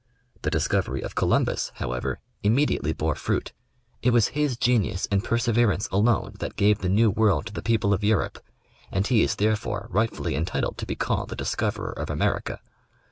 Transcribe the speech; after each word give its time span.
The 0.41 0.49
discovery 0.49 1.03
of 1.03 1.13
Columbus, 1.13 1.71
however, 1.75 2.19
im 2.41 2.55
mediately 2.55 2.91
bore 2.91 3.13
fruit. 3.13 3.53
It 4.01 4.09
was 4.09 4.29
his 4.29 4.57
genius 4.57 5.07
and 5.11 5.23
perseverance 5.23 5.87
alone 5.91 6.33
that 6.39 6.55
gave 6.55 6.79
the 6.79 6.89
new 6.89 7.11
world 7.11 7.45
to 7.45 7.53
the 7.53 7.61
people 7.61 7.93
of 7.93 8.03
Europe, 8.03 8.39
and 8.91 9.05
he 9.05 9.21
is 9.21 9.35
therefore 9.35 9.85
rightfully 9.91 10.33
entitled 10.35 10.79
to 10.79 10.87
be 10.87 10.95
called 10.95 11.29
the 11.29 11.35
discoverer 11.35 11.91
of 11.91 12.09
Amer 12.09 12.39
ica. 12.41 12.57